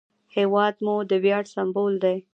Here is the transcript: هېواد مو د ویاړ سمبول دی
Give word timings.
هېواد 0.35 0.75
مو 0.85 0.95
د 1.09 1.11
ویاړ 1.23 1.43
سمبول 1.53 1.93
دی 2.03 2.17